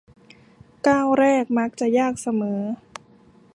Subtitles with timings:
[0.87, 2.61] ก้าวแรกมักจะยากเสมอ